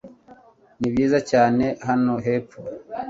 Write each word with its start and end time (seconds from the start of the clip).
Nibyiza 0.79 1.19
cyane 1.31 1.65
hano 1.87 2.13
hepfo 2.25 2.59